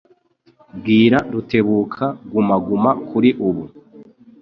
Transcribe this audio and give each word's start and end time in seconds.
Bwira 0.77 1.19
Rutebuka 1.31 2.05
guma 2.31 2.55
guma 2.65 2.91
kuri 3.07 3.29
ubu. 3.47 3.63